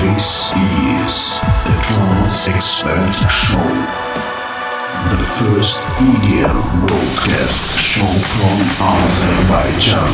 This 0.00 0.50
is 0.52 1.40
the 1.64 1.74
Trance 1.80 2.48
Expert 2.48 3.14
Show. 3.30 3.70
The 5.08 5.24
first 5.38 5.80
EDM 5.96 6.58
broadcast 6.86 7.78
show 7.78 8.12
from 8.36 8.56
Azerbaijan. 8.84 10.12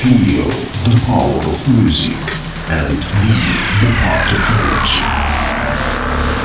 Feel 0.00 0.48
the 0.88 0.96
power 1.04 1.40
of 1.44 1.58
music 1.76 2.16
and 2.70 2.96
be 3.20 3.36
the 3.80 3.90
part 4.00 4.28
of 4.32 4.40
energy. 4.56 5.04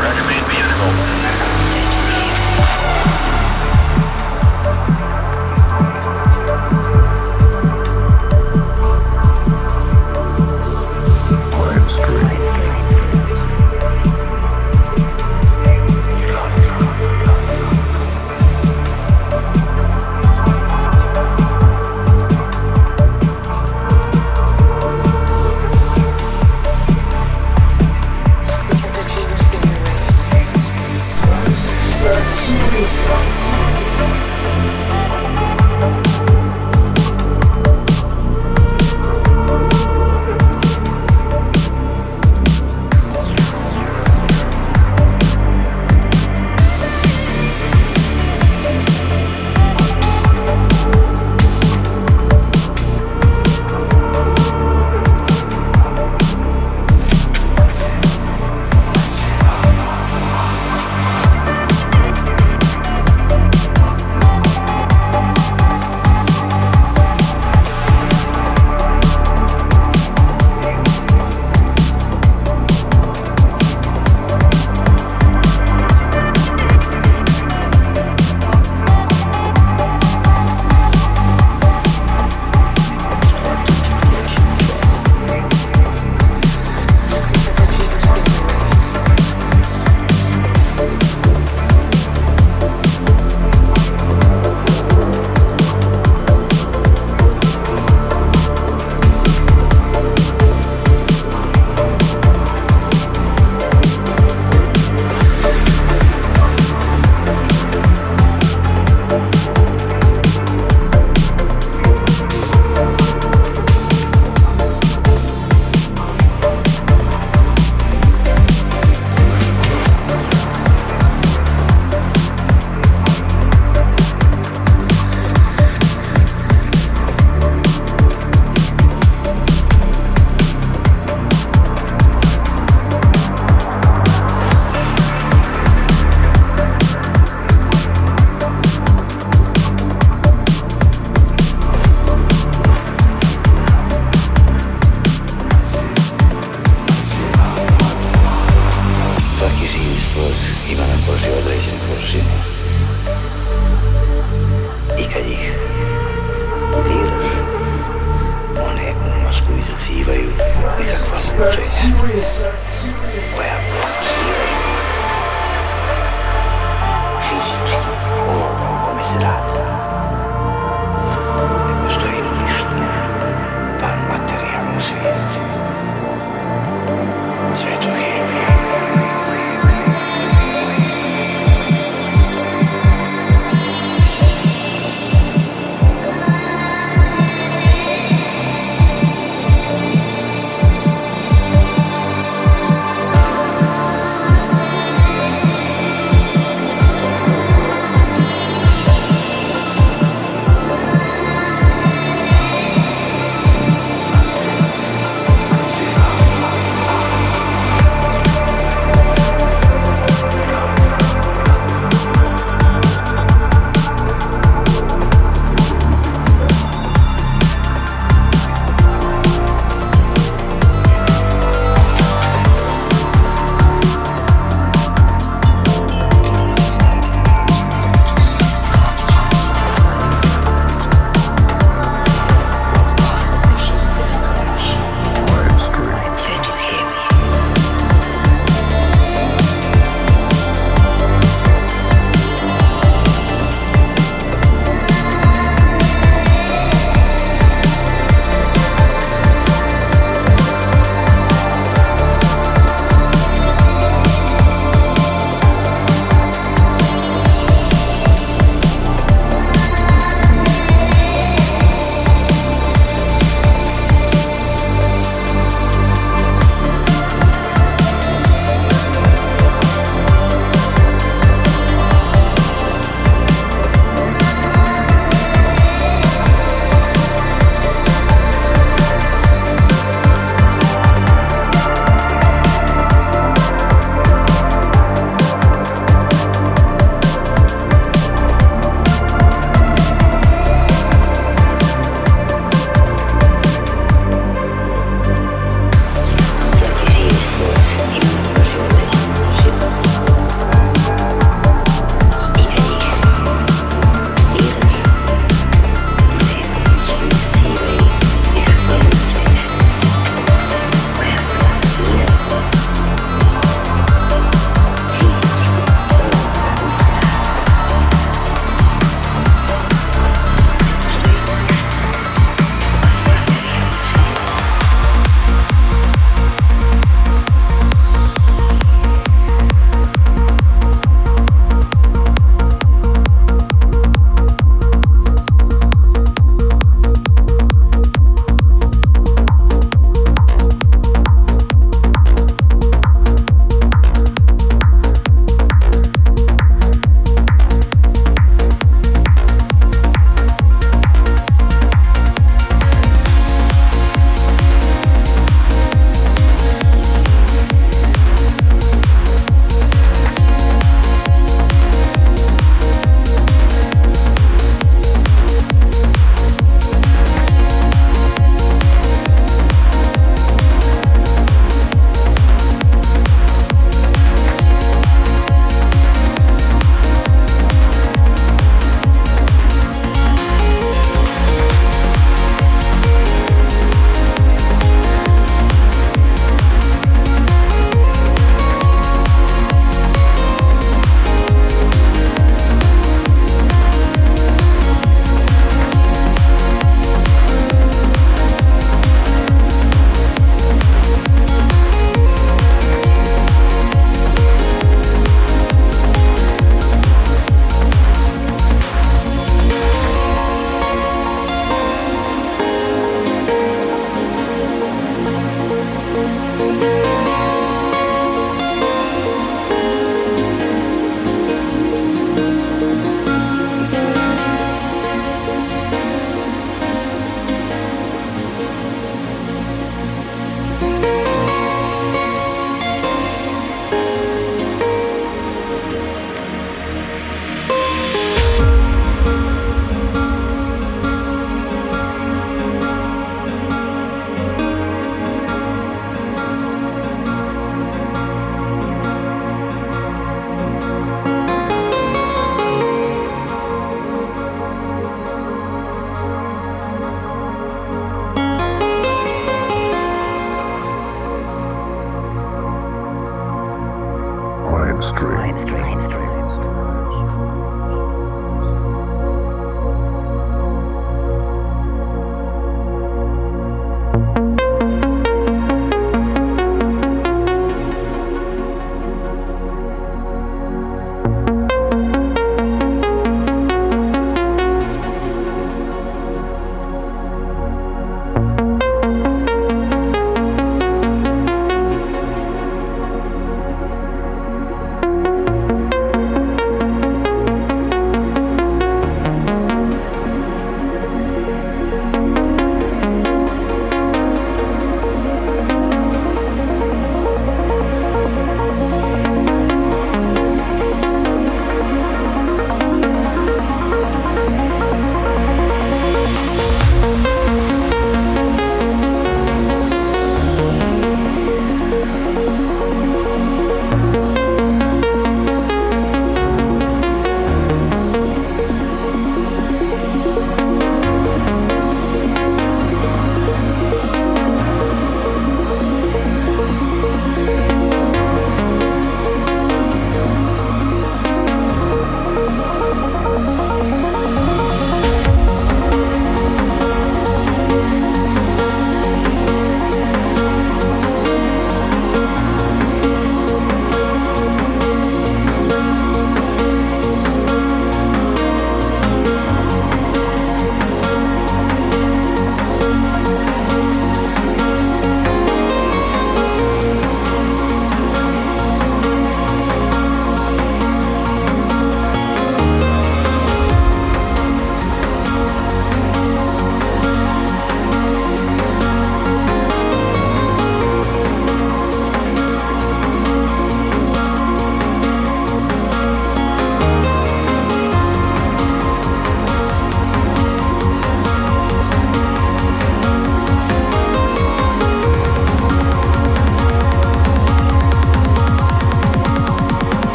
Roger, 0.00 0.24
beautiful. 0.50 0.92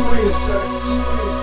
sex. 0.00 1.33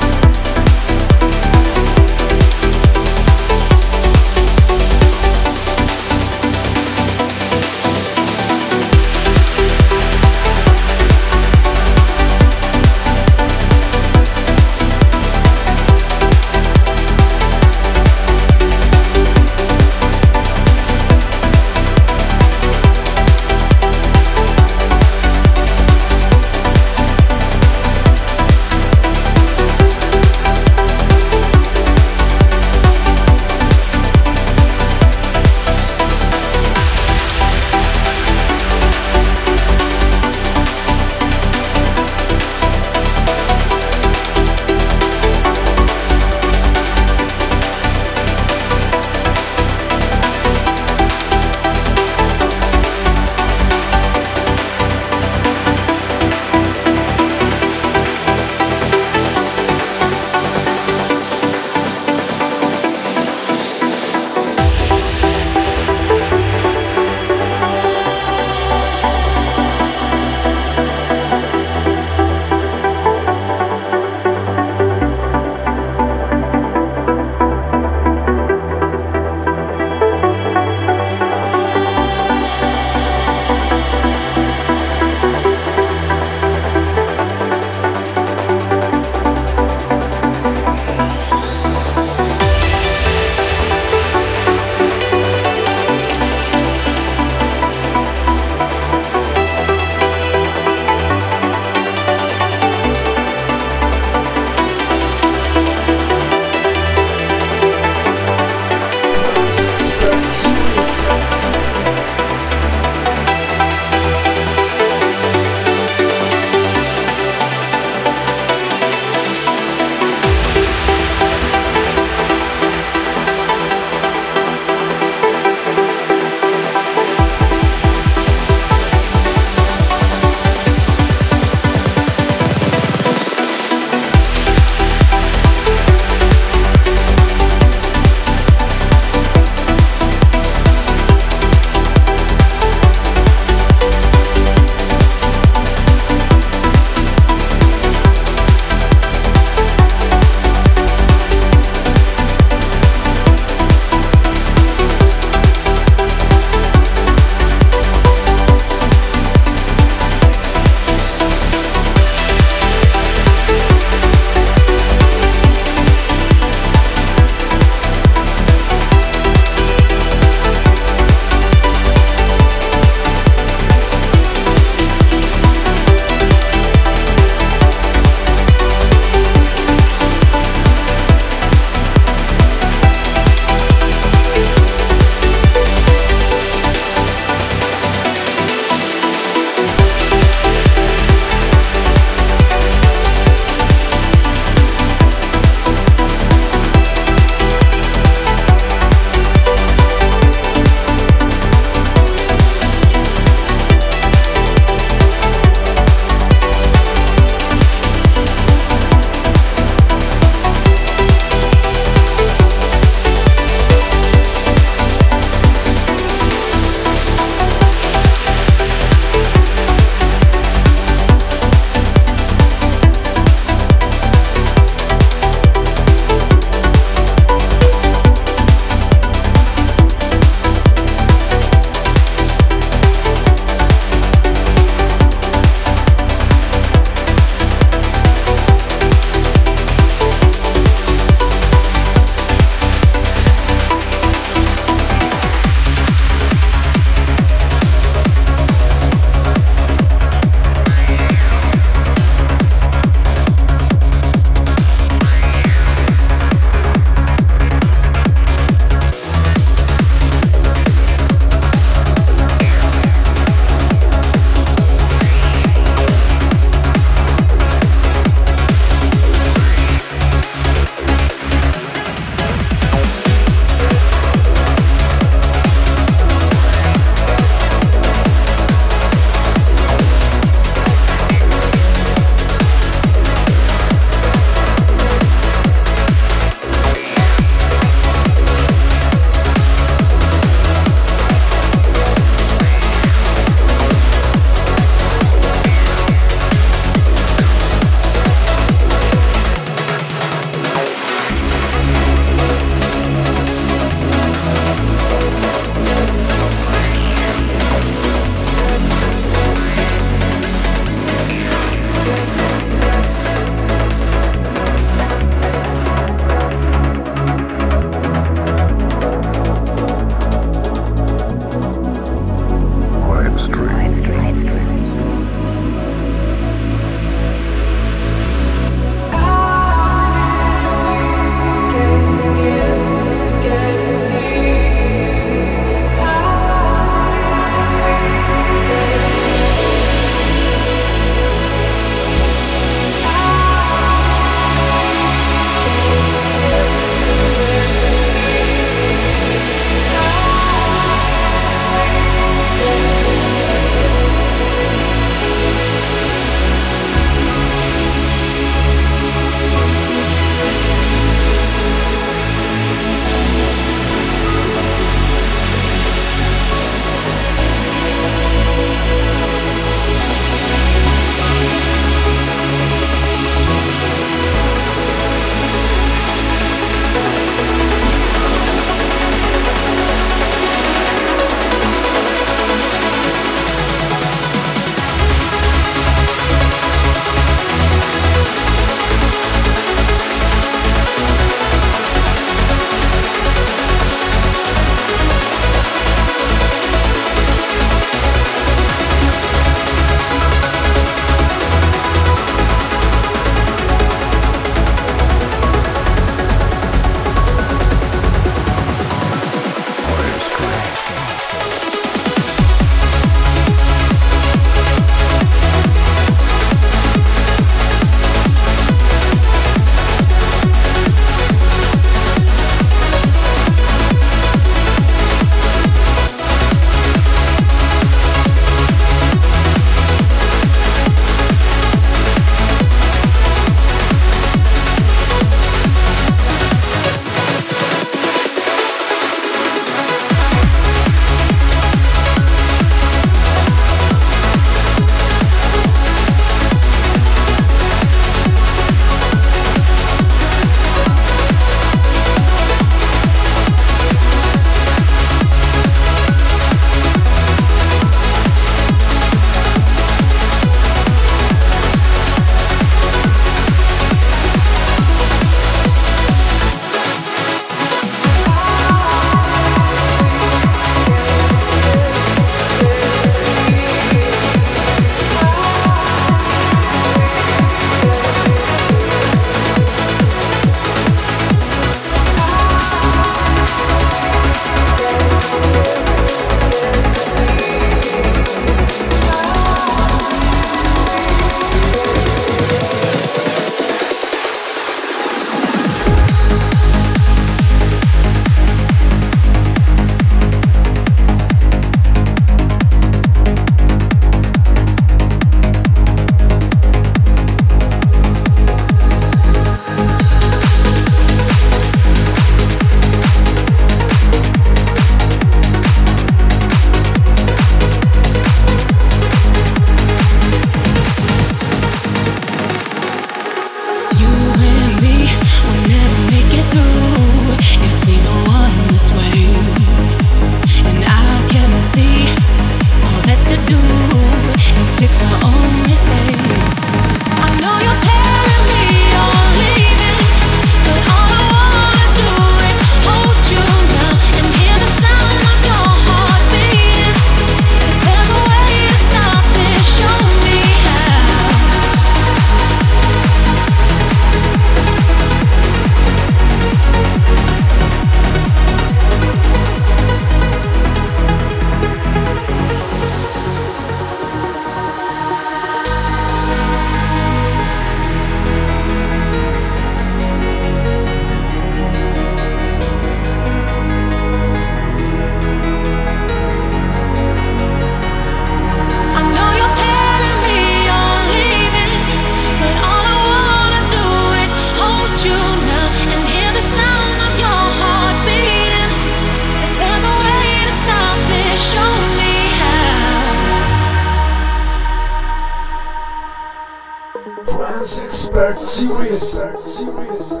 Super 597.91 598.15
serious. 598.15 600.00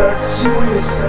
that 0.00 0.18
serious. 0.18 1.00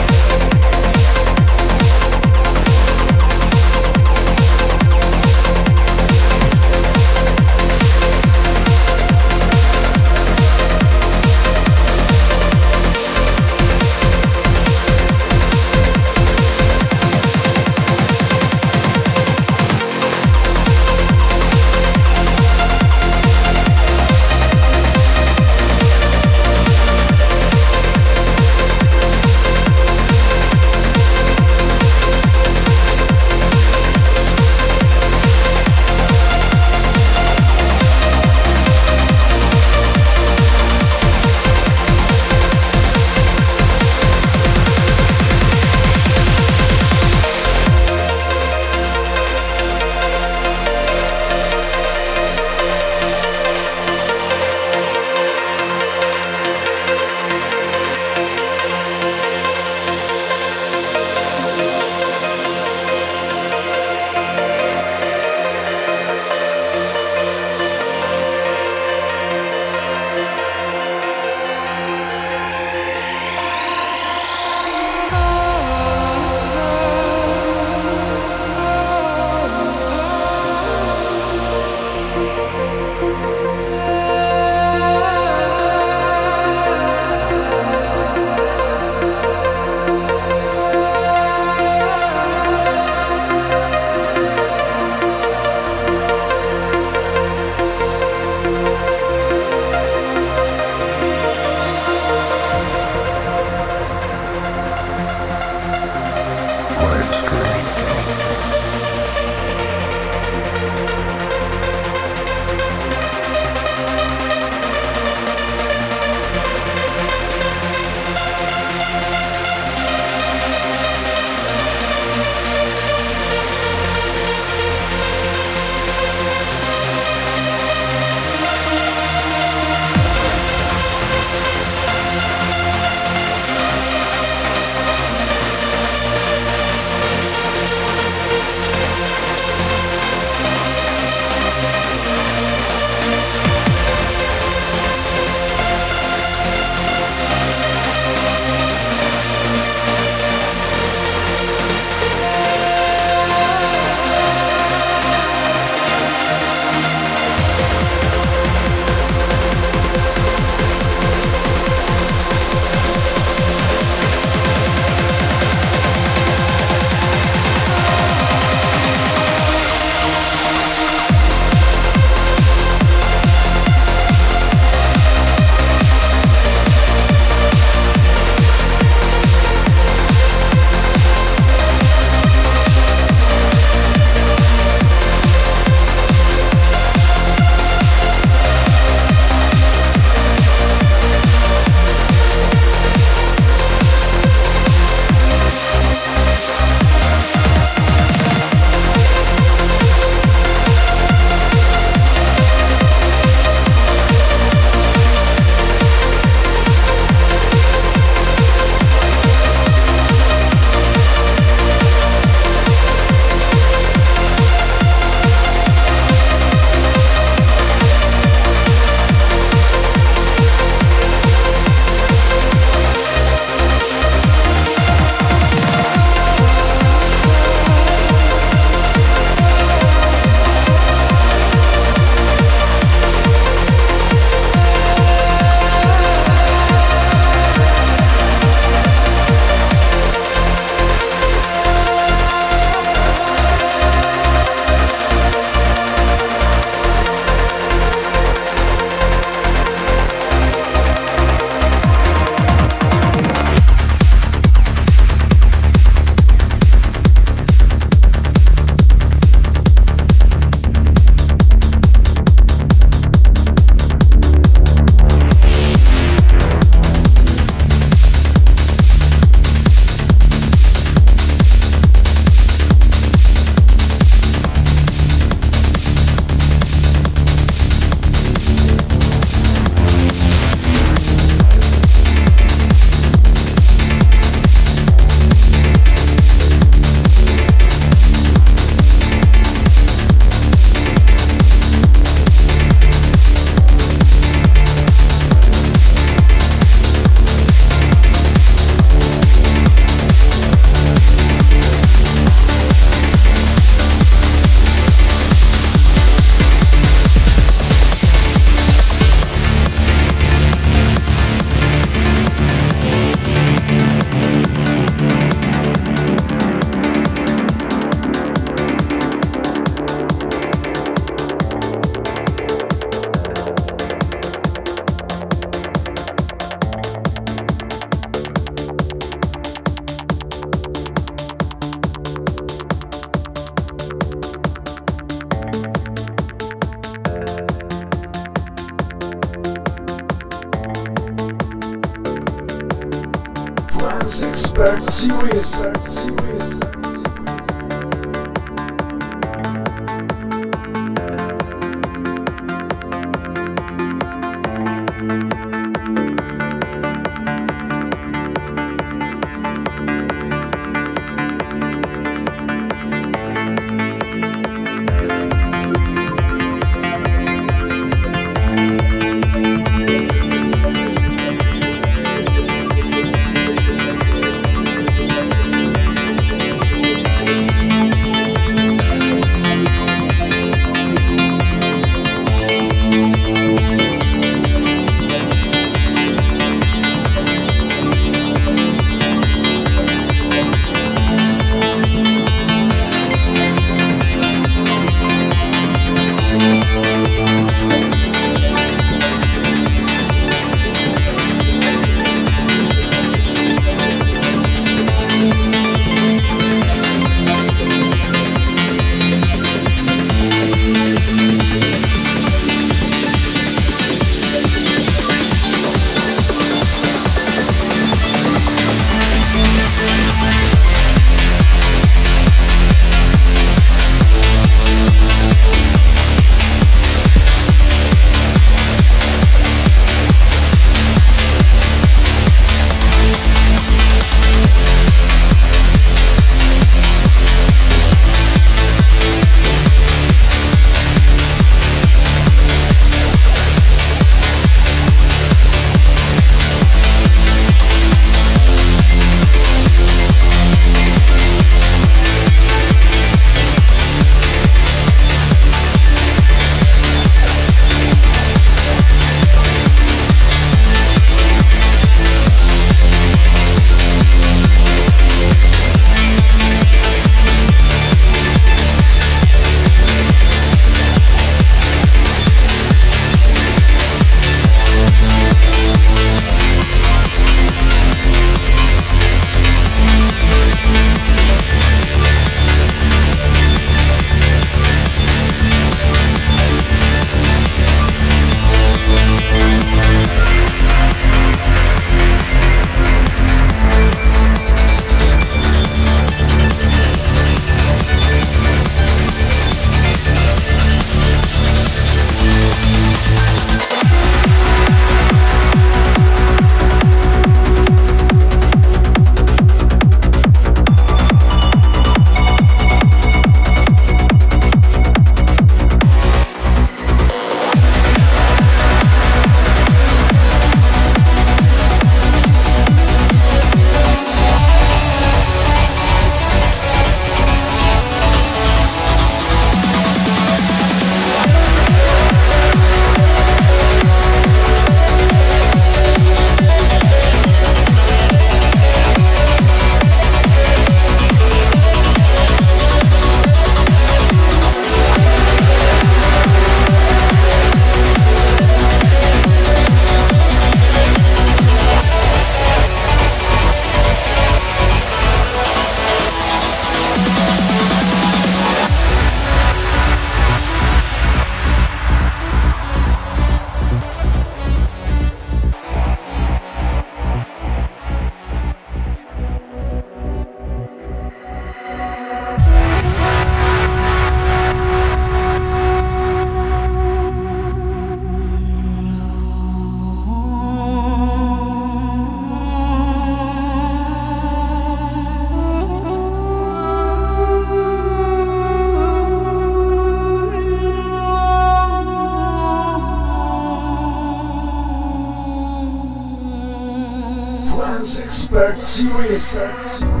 sense. 598.87 600.00